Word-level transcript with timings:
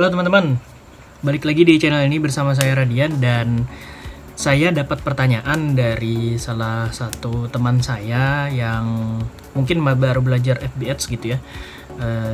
Halo 0.00 0.16
teman-teman, 0.16 0.56
balik 1.20 1.44
lagi 1.44 1.60
di 1.60 1.76
channel 1.76 2.08
ini 2.08 2.16
bersama 2.16 2.56
saya 2.56 2.72
Radian 2.72 3.20
dan 3.20 3.68
saya 4.32 4.72
dapat 4.72 5.04
pertanyaan 5.04 5.76
dari 5.76 6.40
salah 6.40 6.88
satu 6.88 7.52
teman 7.52 7.84
saya 7.84 8.48
yang 8.48 9.20
mungkin 9.52 9.84
baru 9.84 10.24
belajar 10.24 10.56
FB 10.56 10.80
Ads 10.88 11.04
gitu 11.04 11.36
ya. 11.36 11.38
Eh, 12.00 12.32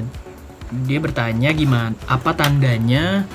dia 0.87 0.98
bertanya 1.02 1.50
gimana, 1.50 1.98
apa 2.06 2.38
tandanya 2.38 3.26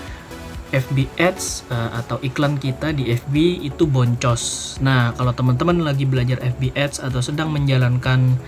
FB 0.71 1.11
Ads 1.19 1.67
eh, 1.67 1.91
atau 1.99 2.15
iklan 2.23 2.55
kita 2.55 2.95
di 2.95 3.11
FB 3.11 3.35
itu 3.67 3.83
boncos. 3.83 4.79
Nah, 4.79 5.11
kalau 5.11 5.35
teman-teman 5.35 5.83
lagi 5.83 6.07
belajar 6.07 6.39
FB 6.39 6.71
Ads 6.71 7.03
atau 7.03 7.19
sedang 7.19 7.51
menjalankan 7.51 8.39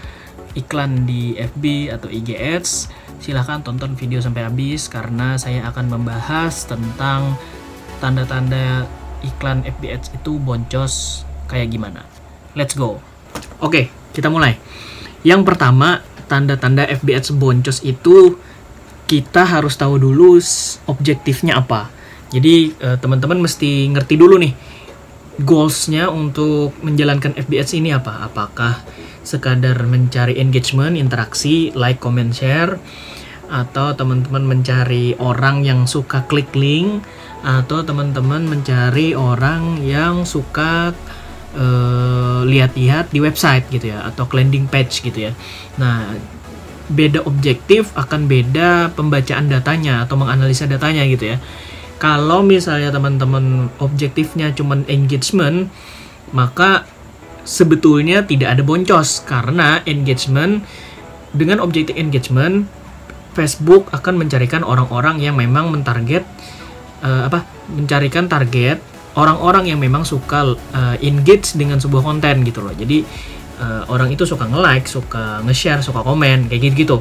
iklan 0.54 1.06
di 1.06 1.34
FB 1.38 1.94
atau 1.94 2.08
IG 2.10 2.38
Ads, 2.38 2.72
silahkan 3.22 3.62
tonton 3.62 3.98
video 3.98 4.22
sampai 4.22 4.46
habis 4.46 4.86
karena 4.90 5.38
saya 5.38 5.66
akan 5.70 5.98
membahas 5.98 6.66
tentang 6.70 7.38
tanda-tanda 7.98 8.86
iklan 9.24 9.66
FB 9.66 9.84
Ads 9.90 10.08
itu 10.14 10.38
boncos 10.38 11.24
kayak 11.50 11.74
gimana. 11.74 12.06
Let's 12.54 12.78
go. 12.78 13.02
Oke, 13.64 13.90
kita 14.14 14.30
mulai. 14.30 14.60
Yang 15.26 15.42
pertama, 15.48 16.04
tanda-tanda 16.30 16.86
FB 16.86 17.08
Ads 17.18 17.30
boncos 17.34 17.82
itu 17.82 18.38
kita 19.08 19.46
harus 19.46 19.78
tahu 19.78 19.98
dulu 20.00 20.38
objektifnya 20.90 21.60
apa. 21.60 21.90
Jadi 22.34 22.74
eh, 22.78 22.98
teman-teman 22.98 23.46
mesti 23.46 23.90
ngerti 23.94 24.18
dulu 24.18 24.42
nih 24.42 24.54
goalsnya 25.42 26.14
untuk 26.14 26.78
menjalankan 26.86 27.34
FB 27.38 27.52
Ads 27.58 27.74
ini 27.78 27.90
apa? 27.94 28.26
Apakah 28.26 28.82
sekadar 29.24 29.80
mencari 29.88 30.38
engagement, 30.38 31.00
interaksi, 31.00 31.72
like, 31.74 32.00
comment, 32.04 32.32
share, 32.36 32.78
atau 33.48 33.96
teman-teman 33.96 34.44
mencari 34.44 35.16
orang 35.20 35.64
yang 35.64 35.88
suka 35.88 36.28
klik 36.28 36.52
link, 36.54 37.04
atau 37.44 37.84
teman-teman 37.84 38.48
mencari 38.48 39.16
orang 39.16 39.84
yang 39.84 40.24
suka 40.24 40.96
uh, 41.56 42.42
lihat-lihat 42.48 43.12
di 43.12 43.20
website 43.20 43.68
gitu 43.68 43.92
ya, 43.92 44.04
atau 44.08 44.24
landing 44.32 44.68
page 44.72 45.04
gitu 45.04 45.28
ya. 45.28 45.32
Nah, 45.76 46.16
beda 46.92 47.24
objektif 47.24 47.96
akan 47.96 48.28
beda 48.28 48.92
pembacaan 48.92 49.48
datanya 49.48 50.04
atau 50.04 50.20
menganalisa 50.20 50.68
datanya 50.68 51.08
gitu 51.08 51.36
ya. 51.36 51.38
Kalau 52.00 52.44
misalnya 52.44 52.92
teman-teman 52.92 53.72
objektifnya 53.80 54.52
cuma 54.52 54.76
engagement, 54.92 55.72
maka 56.36 56.84
sebetulnya 57.44 58.24
tidak 58.24 58.58
ada 58.58 58.64
boncos 58.64 59.24
karena 59.28 59.84
engagement 59.84 60.64
dengan 61.36 61.60
objektif 61.60 61.96
engagement 62.00 62.68
Facebook 63.34 63.90
akan 63.92 64.22
mencarikan 64.22 64.62
orang-orang 64.62 65.20
yang 65.20 65.36
memang 65.36 65.74
mentarget 65.74 66.24
uh, 67.02 67.28
apa 67.28 67.44
mencarikan 67.74 68.30
target 68.30 68.80
orang-orang 69.18 69.74
yang 69.74 69.80
memang 69.82 70.06
suka 70.06 70.54
uh, 70.56 70.96
engage 71.02 71.54
dengan 71.58 71.78
sebuah 71.78 72.02
konten 72.02 72.46
gitu 72.46 72.62
loh. 72.62 72.74
Jadi 72.74 73.02
uh, 73.62 73.84
orang 73.90 74.14
itu 74.14 74.26
suka 74.26 74.46
nge-like 74.46 74.86
suka 74.86 75.42
nge-share 75.46 75.82
suka 75.82 76.02
komen 76.02 76.50
kayak 76.50 76.62
gitu 76.74 76.76
gitu 76.78 76.98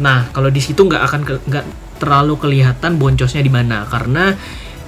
nah 0.00 0.32
kalau 0.32 0.48
di 0.48 0.64
situ 0.64 0.88
nggak 0.88 1.02
akan 1.04 1.20
nggak 1.44 1.64
terlalu 2.00 2.34
kelihatan 2.40 2.96
boncosnya 2.96 3.44
di 3.44 3.52
mana. 3.52 3.84
Karena 3.88 4.32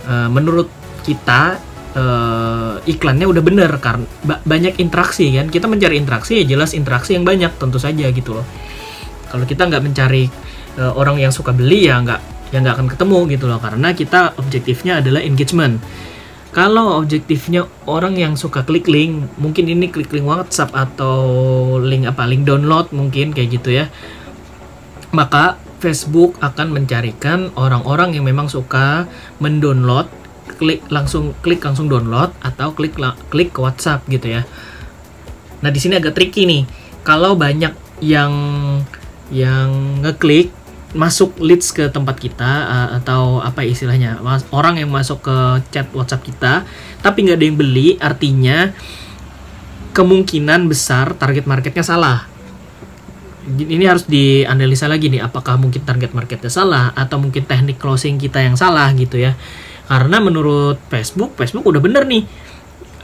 uh, 0.09 0.29
menurut 0.33 0.69
kita 1.05 1.72
uh, 1.95 2.81
iklannya 2.85 3.27
udah 3.29 3.43
bener 3.45 3.71
karena 3.79 4.07
banyak 4.25 4.79
interaksi 4.83 5.29
kan? 5.33 5.49
Kita 5.49 5.67
mencari 5.69 5.97
interaksi 5.97 6.43
ya 6.43 6.45
jelas 6.57 6.73
interaksi 6.73 7.17
yang 7.17 7.25
banyak 7.25 7.57
tentu 7.57 7.79
saja 7.81 8.09
gitu 8.13 8.37
loh. 8.37 8.47
Kalau 9.29 9.45
kita 9.49 9.69
nggak 9.69 9.83
mencari 9.83 10.29
uh, 10.81 10.93
orang 10.97 11.21
yang 11.21 11.33
suka 11.33 11.53
beli 11.57 11.89
ya 11.89 12.01
nggak 12.01 12.21
ya 12.53 12.61
nggak 12.61 12.75
akan 12.81 12.89
ketemu 12.93 13.19
gitu 13.33 13.45
loh. 13.49 13.59
Karena 13.61 13.93
kita 13.97 14.37
objektifnya 14.37 15.01
adalah 15.01 15.21
engagement. 15.25 15.81
Kalau 16.53 17.01
objektifnya 17.01 17.65
orang 17.89 18.21
yang 18.21 18.37
suka 18.37 18.61
klik 18.61 18.85
link 18.85 19.25
mungkin 19.41 19.73
ini 19.73 19.89
klik 19.89 20.13
link 20.13 20.29
WhatsApp 20.29 20.77
atau 20.77 21.17
link 21.81 22.05
apa 22.05 22.29
link 22.29 22.45
download 22.45 22.93
mungkin 22.93 23.33
kayak 23.33 23.57
gitu 23.57 23.73
ya 23.73 23.89
maka 25.13 25.61
Facebook 25.79 26.41
akan 26.41 26.73
mencarikan 26.73 27.53
orang-orang 27.55 28.17
yang 28.17 28.25
memang 28.25 28.49
suka 28.49 29.05
mendownload 29.39 30.09
klik 30.57 30.87
langsung 30.89 31.37
klik 31.41 31.63
langsung 31.63 31.89
download 31.89 32.33
atau 32.41 32.73
klik 32.73 32.97
klik 33.29 33.51
ke 33.53 33.61
WhatsApp 33.61 34.05
gitu 34.09 34.41
ya. 34.41 34.43
Nah 35.63 35.71
di 35.71 35.79
sini 35.79 35.99
agak 35.99 36.17
tricky 36.19 36.45
nih. 36.45 36.63
Kalau 37.03 37.35
banyak 37.35 37.75
yang 38.03 38.33
yang 39.33 40.03
ngeklik 40.03 40.53
masuk 40.93 41.41
leads 41.41 41.73
ke 41.73 41.89
tempat 41.89 42.21
kita 42.21 42.69
atau 43.01 43.41
apa 43.41 43.65
istilahnya 43.65 44.21
orang 44.53 44.77
yang 44.77 44.93
masuk 44.93 45.25
ke 45.25 45.37
chat 45.73 45.89
WhatsApp 45.97 46.21
kita 46.21 46.69
tapi 47.01 47.25
nggak 47.25 47.41
ada 47.41 47.47
yang 47.49 47.57
beli 47.57 47.97
artinya 47.97 48.77
kemungkinan 49.97 50.69
besar 50.69 51.17
target 51.17 51.49
marketnya 51.49 51.81
salah 51.81 52.29
ini 53.49 53.89
harus 53.89 54.05
dianalisa 54.05 54.85
lagi 54.85 55.09
nih 55.09 55.25
apakah 55.25 55.57
mungkin 55.57 55.81
target 55.83 56.13
marketnya 56.13 56.53
salah 56.53 56.93
atau 56.93 57.17
mungkin 57.17 57.43
teknik 57.49 57.81
closing 57.81 58.21
kita 58.21 58.45
yang 58.45 58.55
salah 58.55 58.93
gitu 58.93 59.17
ya 59.17 59.33
karena 59.93 60.25
menurut 60.25 60.81
Facebook 60.89 61.37
Facebook 61.37 61.69
udah 61.69 61.85
bener 61.85 62.09
nih. 62.09 62.25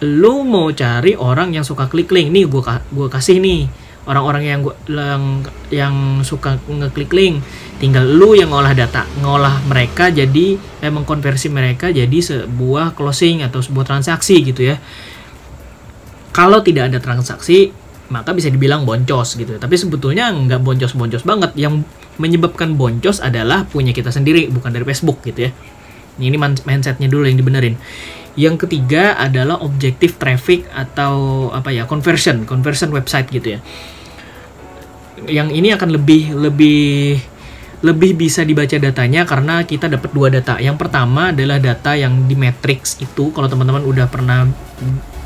Lu 0.08 0.40
mau 0.40 0.72
cari 0.72 1.12
orang 1.20 1.52
yang 1.52 1.60
suka 1.60 1.84
klik 1.84 2.08
link 2.08 2.32
nih 2.32 2.48
gue 2.48 2.64
gua 2.64 3.08
kasih 3.12 3.44
nih. 3.44 3.68
Orang-orang 4.08 4.42
yang 4.48 4.60
gua 4.64 4.72
yang 4.88 5.44
yang 5.68 5.94
suka 6.24 6.56
ngeklik 6.64 7.12
link 7.12 7.44
tinggal 7.76 8.08
lu 8.08 8.32
yang 8.32 8.48
ngolah 8.48 8.72
data. 8.72 9.04
Ngolah 9.20 9.68
mereka 9.68 10.08
jadi 10.08 10.56
emang 10.80 11.04
konversi 11.04 11.52
mereka 11.52 11.92
jadi 11.92 12.16
sebuah 12.24 12.96
closing 12.96 13.44
atau 13.44 13.60
sebuah 13.60 13.84
transaksi 13.84 14.40
gitu 14.40 14.72
ya. 14.72 14.80
Kalau 16.32 16.64
tidak 16.64 16.88
ada 16.88 17.04
transaksi 17.04 17.68
maka 18.08 18.32
bisa 18.32 18.48
dibilang 18.48 18.88
boncos 18.88 19.36
gitu. 19.36 19.60
Tapi 19.60 19.76
sebetulnya 19.76 20.32
nggak 20.32 20.64
boncos-boncos 20.64 21.28
banget. 21.28 21.52
Yang 21.52 21.84
menyebabkan 22.16 22.80
boncos 22.80 23.20
adalah 23.20 23.68
punya 23.68 23.92
kita 23.92 24.08
sendiri 24.08 24.48
bukan 24.48 24.72
dari 24.72 24.88
Facebook 24.88 25.20
gitu 25.28 25.52
ya 25.52 25.52
ini 26.18 26.36
mindsetnya 26.38 27.06
dulu 27.06 27.24
yang 27.26 27.38
dibenerin. 27.38 27.78
Yang 28.38 28.66
ketiga 28.66 29.18
adalah 29.18 29.58
objektif 29.62 30.18
traffic 30.18 30.66
atau 30.70 31.48
apa 31.50 31.74
ya 31.74 31.86
conversion, 31.86 32.46
conversion 32.46 32.90
website 32.94 33.30
gitu 33.30 33.58
ya. 33.58 33.60
Yang 35.26 35.48
ini 35.58 35.68
akan 35.74 35.88
lebih 35.90 36.34
lebih 36.34 37.18
lebih 37.78 38.18
bisa 38.18 38.42
dibaca 38.42 38.74
datanya 38.74 39.22
karena 39.22 39.62
kita 39.62 39.86
dapat 39.90 40.10
dua 40.10 40.30
data. 40.30 40.58
Yang 40.58 40.78
pertama 40.82 41.34
adalah 41.34 41.58
data 41.58 41.94
yang 41.94 42.26
di 42.26 42.34
matrix 42.38 42.98
itu. 42.98 43.30
Kalau 43.34 43.46
teman-teman 43.50 43.82
udah 43.86 44.06
pernah 44.06 44.46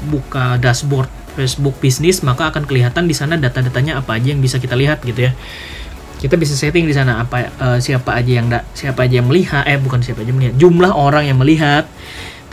buka 0.09 0.57
dashboard 0.61 1.09
Facebook 1.33 1.81
bisnis, 1.81 2.21
maka 2.21 2.53
akan 2.53 2.69
kelihatan 2.69 3.09
di 3.09 3.17
sana 3.17 3.41
data-datanya 3.41 4.01
apa 4.01 4.21
aja 4.21 4.37
yang 4.37 4.41
bisa 4.41 4.61
kita 4.61 4.77
lihat 4.77 5.01
gitu 5.05 5.29
ya 5.29 5.33
kita 6.23 6.39
bisa 6.39 6.55
setting 6.55 6.87
di 6.87 6.95
sana 6.95 7.27
apa 7.27 7.51
uh, 7.59 7.79
siapa 7.83 8.15
aja 8.15 8.33
yang 8.39 8.47
da, 8.47 8.63
siapa 8.79 9.03
aja 9.03 9.19
yang 9.19 9.27
melihat 9.27 9.67
eh 9.67 9.75
bukan 9.75 9.99
siapa 10.07 10.23
aja 10.23 10.31
yang 10.31 10.39
melihat 10.39 10.55
jumlah 10.55 10.93
orang 10.95 11.27
yang 11.27 11.39
melihat 11.43 11.91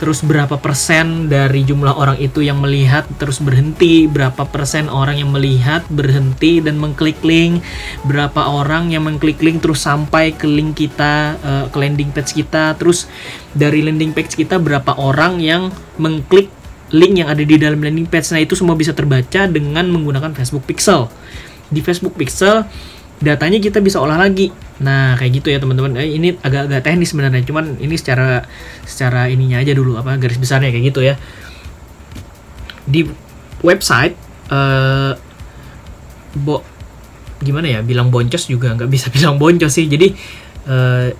terus 0.02 0.24
berapa 0.24 0.56
persen 0.56 1.28
dari 1.28 1.62
jumlah 1.62 1.92
orang 1.92 2.16
itu 2.18 2.40
yang 2.40 2.58
melihat 2.58 3.04
terus 3.20 3.38
berhenti 3.38 4.08
berapa 4.10 4.48
persen 4.48 4.88
orang 4.90 5.20
yang 5.22 5.30
melihat 5.30 5.84
berhenti 5.92 6.58
dan 6.58 6.80
mengklik 6.80 7.20
link 7.20 7.62
berapa 8.08 8.48
orang 8.48 8.90
yang 8.90 9.06
mengklik 9.06 9.38
link 9.38 9.62
terus 9.62 9.86
sampai 9.86 10.34
ke 10.34 10.48
link 10.48 10.74
kita 10.74 11.36
uh, 11.38 11.64
ke 11.70 11.76
landing 11.78 12.10
page 12.10 12.32
kita 12.32 12.74
terus 12.74 13.06
dari 13.54 13.86
landing 13.86 14.16
page 14.16 14.34
kita 14.34 14.58
berapa 14.58 14.98
orang 14.98 15.38
yang 15.38 15.68
mengklik 16.00 16.50
link 16.90 17.22
yang 17.22 17.30
ada 17.30 17.42
di 17.42 17.54
dalam 17.54 17.78
landing 17.78 18.06
page. 18.06 18.34
Nah 18.34 18.42
itu 18.42 18.58
semua 18.58 18.74
bisa 18.74 18.90
terbaca 18.90 19.46
dengan 19.46 19.86
menggunakan 19.86 20.34
Facebook 20.34 20.66
Pixel. 20.66 21.06
Di 21.70 21.78
Facebook 21.86 22.18
Pixel 22.18 22.66
datanya 23.20 23.60
kita 23.60 23.78
bisa 23.84 24.00
olah 24.00 24.16
lagi. 24.16 24.48
Nah, 24.80 25.14
kayak 25.20 25.40
gitu 25.40 25.48
ya 25.52 25.60
teman-teman. 25.60 25.96
Eh, 26.00 26.16
ini 26.16 26.34
agak-agak 26.40 26.80
teknis 26.84 27.12
sebenarnya, 27.12 27.44
cuman 27.44 27.76
ini 27.76 27.94
secara 27.94 28.48
secara 28.88 29.28
ininya 29.28 29.60
aja 29.60 29.76
dulu 29.76 30.00
apa 30.00 30.16
garis 30.16 30.40
besarnya 30.40 30.72
kayak 30.72 30.84
gitu 30.92 31.00
ya. 31.04 31.14
Di 32.88 33.04
website 33.60 34.16
uh, 34.48 35.12
bo 36.40 36.64
gimana 37.40 37.68
ya 37.68 37.80
bilang 37.84 38.08
boncos 38.08 38.48
juga 38.48 38.72
nggak 38.72 38.88
bisa 38.88 39.12
bilang 39.16 39.36
boncos 39.36 39.72
sih. 39.72 39.84
Jadi 39.84 40.16
uh, 40.66 41.12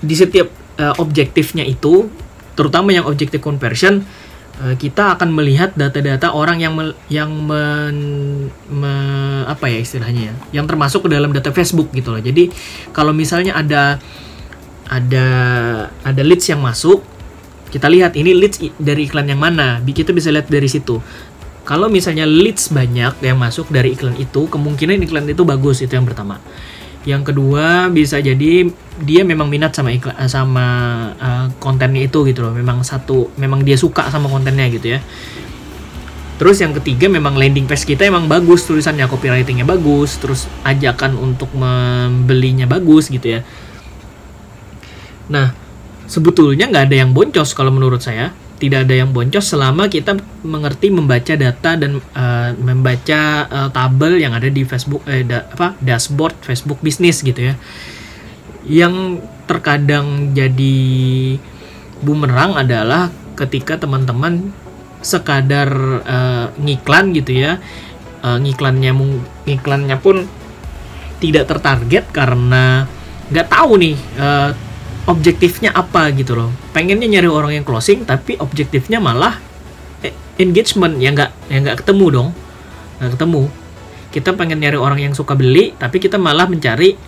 di 0.00 0.14
setiap 0.14 0.48
uh, 0.76 0.94
objektifnya 1.00 1.64
itu 1.64 2.08
terutama 2.56 2.92
yang 2.92 3.08
objektif 3.08 3.40
conversion 3.40 4.00
Eh, 4.00 4.25
kita 4.56 5.20
akan 5.20 5.36
melihat 5.36 5.76
data-data 5.76 6.32
orang 6.32 6.64
yang 6.64 6.72
me, 6.72 6.96
yang 7.12 7.28
men, 7.28 7.96
me, 8.72 8.94
apa 9.44 9.68
ya 9.68 9.84
istilahnya 9.84 10.32
ya, 10.32 10.34
yang 10.60 10.64
termasuk 10.64 11.04
ke 11.04 11.12
dalam 11.12 11.28
data 11.28 11.52
Facebook 11.52 11.92
gitu 11.92 12.16
loh. 12.16 12.22
Jadi 12.24 12.48
kalau 12.96 13.12
misalnya 13.12 13.52
ada 13.52 14.00
ada 14.88 15.26
ada 16.00 16.22
leads 16.24 16.48
yang 16.48 16.64
masuk, 16.64 17.04
kita 17.68 17.90
lihat 17.92 18.16
ini 18.16 18.32
leads 18.32 18.56
dari 18.80 19.04
iklan 19.04 19.28
yang 19.28 19.44
mana. 19.44 19.76
Kita 19.84 20.16
bisa 20.16 20.32
lihat 20.32 20.48
dari 20.48 20.72
situ. 20.72 21.04
Kalau 21.66 21.90
misalnya 21.90 22.24
leads 22.24 22.70
banyak 22.70 23.20
yang 23.20 23.36
masuk 23.36 23.68
dari 23.68 23.92
iklan 23.92 24.16
itu, 24.16 24.46
kemungkinan 24.46 25.02
iklan 25.02 25.26
itu 25.26 25.42
bagus 25.42 25.82
itu 25.82 25.92
yang 25.92 26.06
pertama. 26.06 26.38
Yang 27.06 27.32
kedua 27.32 27.86
bisa 27.88 28.18
jadi 28.18 28.66
dia 28.98 29.22
memang 29.22 29.46
minat 29.46 29.70
sama 29.70 29.94
iklan 29.94 30.18
sama 30.26 30.66
uh, 31.16 31.46
kontennya 31.62 32.10
itu 32.10 32.26
gitu 32.26 32.42
loh. 32.42 32.50
Memang 32.50 32.82
satu 32.82 33.30
memang 33.38 33.62
dia 33.62 33.78
suka 33.78 34.10
sama 34.10 34.26
kontennya 34.26 34.66
gitu 34.68 34.98
ya. 34.98 35.00
Terus 36.36 36.60
yang 36.60 36.76
ketiga 36.76 37.08
memang 37.08 37.38
landing 37.38 37.64
page 37.64 37.88
kita 37.88 38.04
emang 38.04 38.28
bagus 38.28 38.68
tulisannya 38.68 39.08
copywritingnya 39.08 39.64
bagus, 39.64 40.20
terus 40.20 40.44
ajakan 40.68 41.16
untuk 41.16 41.48
membelinya 41.56 42.68
bagus 42.68 43.08
gitu 43.08 43.38
ya. 43.38 43.40
Nah 45.32 45.54
sebetulnya 46.10 46.68
nggak 46.68 46.90
ada 46.90 46.96
yang 47.06 47.14
boncos 47.14 47.54
kalau 47.54 47.70
menurut 47.70 48.02
saya 48.02 48.34
tidak 48.56 48.88
ada 48.88 48.94
yang 49.04 49.12
boncos 49.12 49.52
selama 49.52 49.88
kita 49.92 50.16
mengerti 50.40 50.88
membaca 50.88 51.36
data 51.36 51.76
dan 51.76 52.00
uh, 52.00 52.50
membaca 52.56 53.20
uh, 53.46 53.68
tabel 53.68 54.16
yang 54.16 54.32
ada 54.32 54.48
di 54.48 54.64
Facebook 54.64 55.04
eh, 55.04 55.28
da, 55.28 55.44
apa 55.44 55.76
dashboard 55.76 56.40
Facebook 56.40 56.80
bisnis 56.80 57.20
gitu 57.20 57.52
ya. 57.52 57.54
Yang 58.66 59.24
terkadang 59.44 60.32
jadi 60.32 60.76
bumerang 62.00 62.56
adalah 62.56 63.12
ketika 63.36 63.76
teman-teman 63.76 64.50
sekadar 65.04 65.70
uh, 66.02 66.46
ngiklan 66.56 67.12
gitu 67.12 67.32
ya. 67.36 67.60
Uh, 68.24 68.40
ngiklannya 68.40 68.90
ngiklannya 69.44 69.96
pun 70.00 70.24
tidak 71.20 71.44
tertarget 71.48 72.08
karena 72.10 72.88
nggak 73.28 73.48
tahu 73.52 73.76
nih 73.80 73.96
uh, 74.16 74.50
objektifnya 75.06 75.70
apa 75.72 76.10
gitu 76.12 76.34
loh. 76.34 76.50
Pengennya 76.74 77.06
nyari 77.06 77.30
orang 77.30 77.52
yang 77.54 77.64
closing 77.64 78.02
tapi 78.02 78.34
objektifnya 78.36 78.98
malah 78.98 79.38
eh, 80.02 80.12
engagement. 80.42 80.98
Ya 80.98 81.14
nggak 81.14 81.30
ya 81.48 81.56
nggak 81.62 81.76
ketemu 81.86 82.06
dong. 82.10 82.28
Nggak 82.98 83.12
ketemu. 83.18 83.42
Kita 84.10 84.30
pengen 84.34 84.58
nyari 84.60 84.78
orang 84.78 84.98
yang 85.00 85.14
suka 85.14 85.38
beli 85.38 85.72
tapi 85.78 86.02
kita 86.02 86.18
malah 86.18 86.50
mencari 86.50 86.98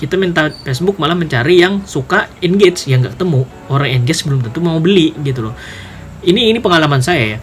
kita 0.00 0.16
minta 0.16 0.48
Facebook 0.64 0.96
malah 0.96 1.14
mencari 1.14 1.62
yang 1.62 1.86
suka 1.86 2.26
engage. 2.42 2.90
Yang 2.90 3.08
nggak 3.08 3.14
ketemu. 3.16 3.40
Orang 3.70 3.88
engage 3.88 4.20
belum 4.26 4.40
tentu 4.44 4.58
mau 4.58 4.78
beli 4.82 5.14
gitu 5.22 5.50
loh. 5.50 5.54
Ini 6.20 6.52
ini 6.52 6.58
pengalaman 6.58 7.00
saya 7.00 7.38
ya. 7.38 7.40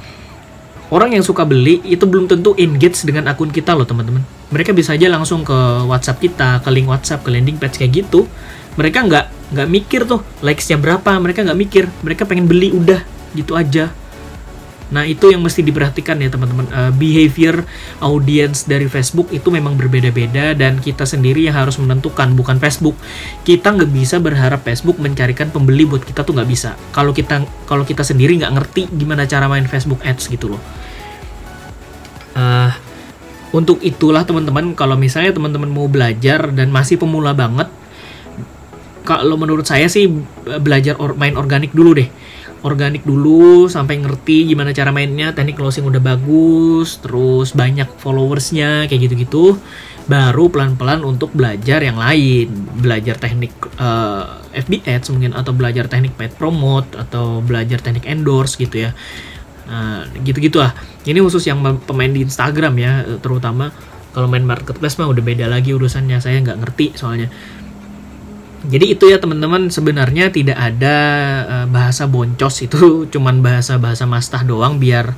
Orang 0.87 1.11
yang 1.11 1.19
suka 1.19 1.43
beli 1.43 1.83
itu 1.83 2.07
belum 2.07 2.31
tentu 2.31 2.55
engage 2.55 3.03
dengan 3.03 3.27
akun 3.27 3.51
kita 3.51 3.75
loh 3.75 3.83
teman-teman. 3.83 4.23
Mereka 4.55 4.71
bisa 4.71 4.95
aja 4.95 5.11
langsung 5.11 5.43
ke 5.43 5.57
WhatsApp 5.83 6.23
kita 6.23 6.63
ke 6.63 6.69
link 6.71 6.87
WhatsApp 6.87 7.27
ke 7.27 7.29
landing 7.31 7.59
page 7.59 7.75
kayak 7.75 8.07
gitu. 8.07 8.23
Mereka 8.79 9.03
nggak 9.03 9.36
nggak 9.47 9.69
mikir 9.71 10.01
tuh 10.03 10.19
likesnya 10.43 10.75
berapa 10.79 11.15
mereka 11.19 11.43
nggak 11.43 11.59
mikir. 11.59 11.83
Mereka 12.03 12.27
pengen 12.27 12.47
beli 12.49 12.73
udah 12.73 13.01
gitu 13.35 13.55
aja. 13.55 13.91
Nah 14.87 15.03
itu 15.03 15.27
yang 15.27 15.43
mesti 15.43 15.59
diperhatikan 15.63 16.15
ya 16.19 16.31
teman-teman. 16.31 16.67
Uh, 16.71 16.91
behavior 16.95 17.67
audience 17.99 18.63
dari 18.63 18.87
Facebook 18.87 19.31
itu 19.35 19.51
memang 19.51 19.75
berbeda-beda 19.75 20.55
dan 20.55 20.79
kita 20.79 21.03
sendiri 21.03 21.43
yang 21.47 21.55
harus 21.59 21.75
menentukan 21.79 22.31
bukan 22.35 22.55
Facebook. 22.59 22.95
Kita 23.43 23.75
nggak 23.75 23.91
bisa 23.91 24.15
berharap 24.23 24.63
Facebook 24.63 24.99
mencarikan 24.99 25.51
pembeli 25.51 25.83
buat 25.83 26.03
kita 26.07 26.23
tuh 26.23 26.39
nggak 26.39 26.49
bisa. 26.49 26.79
Kalau 26.95 27.11
kita 27.11 27.43
kalau 27.67 27.83
kita 27.83 28.03
sendiri 28.07 28.39
nggak 28.39 28.53
ngerti 28.55 28.81
gimana 28.95 29.27
cara 29.27 29.51
main 29.51 29.67
Facebook 29.67 29.99
Ads 30.07 30.31
gitu 30.31 30.55
loh. 30.55 30.61
Uh, 32.37 32.71
untuk 33.51 33.79
itulah 33.81 34.27
teman-teman 34.27 34.75
kalau 34.75 34.99
misalnya 34.99 35.31
teman-teman 35.33 35.71
mau 35.71 35.87
belajar 35.87 36.51
dan 36.51 36.67
masih 36.67 36.99
pemula 36.99 37.31
banget 37.31 37.71
kalau 39.07 39.39
menurut 39.39 39.63
saya 39.63 39.87
sih 39.87 40.11
belajar 40.59 40.99
or, 40.99 41.15
main 41.15 41.39
organik 41.39 41.71
dulu 41.71 41.95
deh. 41.95 42.11
Organik 42.67 43.07
dulu 43.07 43.71
sampai 43.71 44.03
ngerti 44.03 44.51
gimana 44.51 44.75
cara 44.75 44.91
mainnya. 44.91 45.31
Teknik 45.31 45.55
closing 45.55 45.87
udah 45.87 46.03
bagus 46.03 46.99
terus 46.99 47.55
banyak 47.55 47.87
followersnya 48.03 48.91
kayak 48.91 49.07
gitu-gitu. 49.07 49.55
Baru 50.11 50.51
pelan-pelan 50.51 51.07
untuk 51.07 51.31
belajar 51.31 51.79
yang 51.79 51.95
lain. 51.95 52.51
Belajar 52.83 53.15
teknik 53.15 53.55
uh, 53.79 54.43
eh, 54.51 54.59
FB 54.59 54.83
Ads 54.83 55.15
mungkin 55.15 55.31
atau 55.31 55.55
belajar 55.55 55.87
teknik 55.87 56.19
paid 56.19 56.35
promote 56.35 56.91
atau 56.99 57.39
belajar 57.39 57.79
teknik 57.79 58.03
endorse 58.03 58.59
gitu 58.59 58.91
ya. 58.91 58.91
Nah, 59.67 60.07
gitu-gitu 60.23 60.63
ah 60.63 60.71
ini 61.07 61.19
khusus 61.23 61.43
yang 61.47 61.63
pemain 61.87 62.11
di 62.11 62.27
Instagram 62.27 62.75
ya 62.75 63.07
terutama. 63.23 63.71
Kalau 64.11 64.25
main 64.25 64.41
marketplace 64.41 64.97
mah 64.97 65.07
udah 65.07 65.21
beda 65.23 65.45
lagi 65.45 65.77
urusannya. 65.77 66.17
Saya 66.19 66.41
nggak 66.41 66.57
ngerti 66.57 66.97
soalnya 66.97 67.29
jadi 68.67 68.85
itu 68.99 69.07
ya 69.07 69.17
teman-teman 69.17 69.71
sebenarnya 69.71 70.27
tidak 70.27 70.59
ada 70.59 70.95
uh, 71.47 71.65
bahasa 71.71 72.03
boncos 72.03 72.67
itu 72.67 72.79
cuman 73.13 73.39
bahasa-bahasa 73.39 74.03
mastah 74.03 74.43
doang 74.43 74.75
biar 74.75 75.15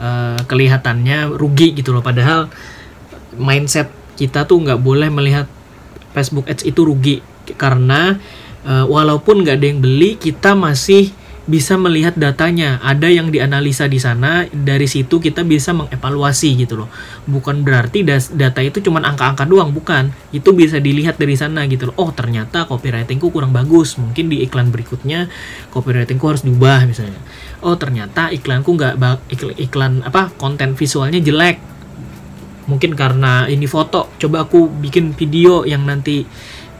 uh, 0.00 0.40
kelihatannya 0.48 1.36
rugi 1.36 1.76
gitu 1.76 1.92
loh. 1.92 2.00
Padahal 2.00 2.48
mindset 3.36 3.92
kita 4.16 4.48
tuh 4.48 4.64
nggak 4.64 4.80
boleh 4.80 5.12
melihat 5.12 5.44
Facebook 6.16 6.48
Ads 6.48 6.64
itu 6.64 6.80
rugi. 6.88 7.20
Karena 7.60 8.16
uh, 8.64 8.88
walaupun 8.88 9.44
nggak 9.44 9.56
ada 9.60 9.66
yang 9.68 9.80
beli 9.84 10.16
kita 10.16 10.56
masih 10.56 11.12
bisa 11.46 11.78
melihat 11.78 12.18
datanya. 12.18 12.82
Ada 12.82 13.06
yang 13.06 13.30
dianalisa 13.30 13.86
di 13.86 14.02
sana, 14.02 14.50
dari 14.50 14.90
situ 14.90 15.22
kita 15.22 15.46
bisa 15.46 15.70
mengevaluasi 15.70 16.66
gitu 16.66 16.82
loh. 16.82 16.90
Bukan 17.24 17.62
berarti 17.62 18.02
data 18.34 18.60
itu 18.60 18.82
cuma 18.82 18.98
angka-angka 19.06 19.46
doang, 19.46 19.70
bukan. 19.70 20.10
Itu 20.34 20.50
bisa 20.52 20.82
dilihat 20.82 21.22
dari 21.22 21.38
sana 21.38 21.64
gitu 21.70 21.90
loh. 21.90 21.94
Oh, 22.02 22.10
ternyata 22.10 22.66
copywritingku 22.66 23.30
kurang 23.30 23.54
bagus. 23.54 23.94
Mungkin 23.94 24.26
di 24.26 24.42
iklan 24.42 24.74
berikutnya 24.74 25.30
copywritingku 25.70 26.26
harus 26.26 26.42
diubah 26.42 26.82
misalnya. 26.84 27.22
Oh, 27.62 27.78
ternyata 27.78 28.34
iklanku 28.34 28.74
nggak 28.74 28.98
iklan, 29.30 29.54
iklan 29.56 29.92
apa 30.02 30.34
konten 30.34 30.74
visualnya 30.74 31.22
jelek. 31.22 31.62
Mungkin 32.66 32.98
karena 32.98 33.46
ini 33.46 33.70
foto. 33.70 34.10
Coba 34.18 34.50
aku 34.50 34.66
bikin 34.66 35.14
video 35.14 35.62
yang 35.62 35.86
nanti 35.86 36.26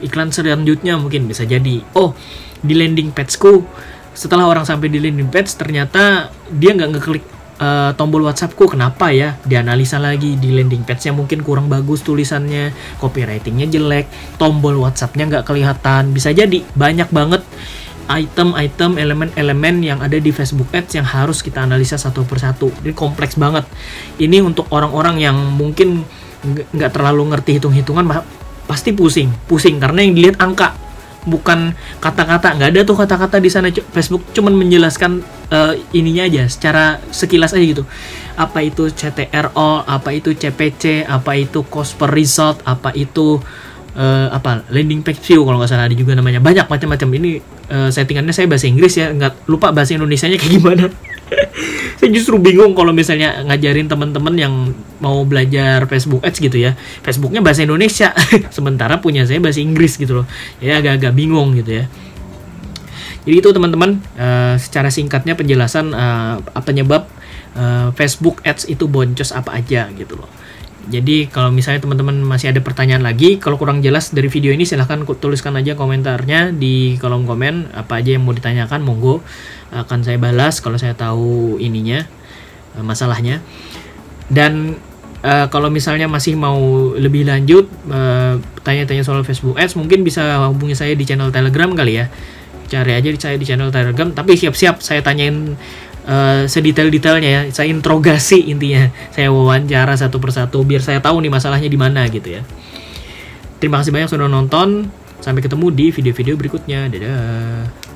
iklan 0.03 0.35
selanjutnya 0.35 0.99
mungkin 0.99 1.31
bisa 1.31 1.47
jadi. 1.47 1.79
Oh, 1.95 2.11
di 2.59 2.75
landing 2.75 3.15
pageku 3.15 3.63
setelah 4.17 4.49
orang 4.49 4.65
sampai 4.65 4.89
di 4.89 4.97
landing 4.97 5.29
page 5.29 5.53
ternyata 5.53 6.33
dia 6.49 6.73
nggak 6.73 6.89
ngeklik 6.97 7.25
uh, 7.61 7.93
tombol 7.93 8.25
WhatsAppku 8.25 8.65
kenapa 8.65 9.13
ya? 9.13 9.37
Dianalisa 9.45 10.01
lagi 10.01 10.41
di 10.41 10.57
landing 10.57 10.81
page-nya 10.81 11.13
mungkin 11.13 11.45
kurang 11.45 11.69
bagus 11.69 12.01
tulisannya 12.01 12.73
copywritingnya 12.97 13.69
jelek 13.69 14.09
tombol 14.41 14.81
WhatsApp-nya 14.81 15.29
nggak 15.29 15.45
kelihatan. 15.45 16.17
Bisa 16.17 16.33
jadi 16.33 16.65
banyak 16.73 17.13
banget 17.13 17.45
item-item 18.07 18.97
elemen-elemen 18.97 19.83
yang 19.83 19.99
ada 19.99 20.15
di 20.17 20.31
Facebook 20.33 20.71
Ads 20.71 20.97
yang 20.97 21.05
harus 21.05 21.43
kita 21.43 21.67
analisa 21.67 21.99
satu 21.99 22.25
persatu 22.25 22.73
ini 22.81 22.97
kompleks 22.97 23.37
banget. 23.37 23.69
Ini 24.17 24.41
untuk 24.41 24.65
orang-orang 24.73 25.21
yang 25.21 25.37
mungkin 25.53 26.01
nggak 26.73 26.89
terlalu 26.89 27.37
ngerti 27.37 27.61
hitung-hitungan 27.61 28.07
pasti 28.65 28.97
pusing. 28.97 29.29
Pusing 29.45 29.77
karena 29.77 30.01
yang 30.01 30.17
dilihat 30.17 30.41
angka 30.41 30.86
bukan 31.27 31.75
kata-kata 31.99 32.55
nggak 32.55 32.69
ada 32.71 32.81
tuh 32.87 32.95
kata-kata 32.95 33.37
di 33.43 33.51
sana. 33.51 33.67
Facebook 33.69 34.23
cuman 34.31 34.55
menjelaskan 34.55 35.19
uh, 35.51 35.75
ininya 35.91 36.23
aja 36.23 36.47
secara 36.47 37.03
sekilas 37.11 37.51
aja 37.51 37.65
gitu. 37.67 37.83
Apa 38.39 38.63
itu 38.63 38.87
CTRO 38.87 39.83
apa 39.83 40.09
itu 40.15 40.31
CPC 40.31 41.03
apa 41.03 41.35
itu 41.35 41.67
cost 41.67 41.99
per 41.99 42.15
result 42.15 42.63
apa 42.63 42.95
itu 42.95 43.37
uh, 43.99 44.27
apa 44.31 44.63
landing 44.71 45.03
page 45.03 45.19
view 45.19 45.43
kalau 45.43 45.59
nggak 45.59 45.69
salah 45.69 45.91
ada 45.91 45.95
juga 45.99 46.15
namanya. 46.15 46.39
Banyak 46.39 46.71
macam-macam. 46.71 47.07
Ini 47.19 47.29
uh, 47.75 47.89
settingannya 47.91 48.31
saya 48.31 48.47
bahasa 48.47 48.65
Inggris 48.71 48.95
ya 48.95 49.11
nggak 49.11 49.51
lupa 49.51 49.75
bahasa 49.75 49.93
Indonesia 49.99 50.31
nya 50.31 50.39
kayak 50.39 50.53
gimana 50.63 50.87
saya 51.99 52.09
justru 52.13 52.39
bingung 52.39 52.71
kalau 52.77 52.95
misalnya 52.95 53.43
ngajarin 53.43 53.89
teman-teman 53.89 54.35
yang 54.37 54.53
mau 55.03 55.23
belajar 55.27 55.85
Facebook 55.89 56.23
Ads 56.23 56.39
gitu 56.39 56.57
ya. 56.57 56.73
Facebooknya 57.03 57.43
bahasa 57.43 57.65
Indonesia. 57.67 58.15
Sementara 58.55 58.99
punya 59.01 59.27
saya 59.27 59.41
bahasa 59.43 59.59
Inggris 59.59 59.99
gitu 59.99 60.23
loh. 60.23 60.25
Ya 60.63 60.79
agak-agak 60.79 61.13
bingung 61.13 61.57
gitu 61.57 61.83
ya. 61.83 61.85
Jadi 63.27 63.43
itu 63.43 63.49
teman-teman 63.51 63.99
uh, 64.15 64.55
secara 64.55 64.87
singkatnya 64.87 65.35
penjelasan 65.35 65.91
uh, 65.91 66.39
penyebab 66.63 67.11
uh, 67.59 67.91
Facebook 67.91 68.39
Ads 68.47 68.71
itu 68.71 68.87
boncos 68.87 69.35
apa 69.35 69.59
aja 69.59 69.91
gitu 69.91 70.15
loh 70.15 70.36
jadi 70.87 71.27
kalau 71.27 71.51
misalnya 71.51 71.83
teman-teman 71.83 72.23
masih 72.23 72.55
ada 72.55 72.63
pertanyaan 72.63 73.03
lagi, 73.03 73.35
kalau 73.43 73.59
kurang 73.59 73.83
jelas 73.83 74.15
dari 74.15 74.31
video 74.31 74.55
ini 74.55 74.63
silahkan 74.63 75.03
tuliskan 75.19 75.59
aja 75.59 75.75
komentarnya 75.75 76.55
di 76.55 76.95
kolom 76.95 77.27
komen 77.27 77.75
apa 77.75 77.99
aja 77.99 78.15
yang 78.15 78.23
mau 78.23 78.31
ditanyakan, 78.31 78.87
monggo 78.87 79.19
akan 79.75 80.07
saya 80.07 80.15
balas 80.15 80.63
kalau 80.63 80.79
saya 80.79 80.95
tahu 80.95 81.59
ininya 81.59 82.07
eh, 82.79 82.83
masalahnya. 82.83 83.43
Dan 84.31 84.79
uh, 85.23 85.47
kalau 85.51 85.67
misalnya 85.67 86.07
masih 86.07 86.35
mau 86.35 86.91
lebih 86.95 87.27
lanjut 87.27 87.67
tanya 87.87 88.43
tanya-tanya 88.63 89.03
soal 89.03 89.23
Facebook 89.27 89.59
Ads, 89.59 89.75
mungkin 89.75 90.07
bisa 90.07 90.47
hubungi 90.47 90.75
saya 90.75 90.95
di 90.95 91.03
channel 91.03 91.31
Telegram 91.35 91.71
kali 91.75 91.99
ya. 91.99 92.07
Cari 92.67 92.91
aja 92.95 93.07
di 93.07 93.19
saya 93.19 93.35
di 93.39 93.47
channel 93.47 93.71
Telegram, 93.71 94.11
tapi 94.11 94.35
siap-siap 94.35 94.83
saya 94.83 94.99
tanyain 94.99 95.55
uh, 96.07 96.47
sedetail-detailnya 96.47 97.29
ya. 97.29 97.41
Saya 97.51 97.69
interogasi 97.69 98.47
intinya. 98.47 98.89
Saya 99.11 99.29
wawancara 99.29 99.93
satu 99.99 100.17
persatu 100.17 100.63
biar 100.63 100.81
saya 100.81 101.03
tahu 101.03 101.19
nih 101.21 101.31
masalahnya 101.31 101.69
di 101.69 101.77
mana 101.77 102.07
gitu 102.07 102.39
ya. 102.39 102.41
Terima 103.59 103.83
kasih 103.83 103.91
banyak 103.93 104.09
sudah 104.09 104.31
nonton. 104.31 104.89
Sampai 105.19 105.43
ketemu 105.43 105.69
di 105.75 105.91
video-video 105.91 106.33
berikutnya. 106.39 106.87
Dadah 106.87 107.86